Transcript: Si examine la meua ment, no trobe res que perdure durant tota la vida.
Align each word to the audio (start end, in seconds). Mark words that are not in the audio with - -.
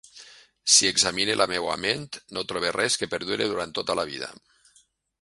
Si 0.75 0.89
examine 0.91 1.35
la 1.41 1.47
meua 1.51 1.75
ment, 1.83 2.09
no 2.39 2.45
trobe 2.53 2.73
res 2.79 2.99
que 3.03 3.13
perdure 3.15 3.51
durant 3.55 3.77
tota 3.81 4.01
la 4.01 4.11
vida. 4.15 4.35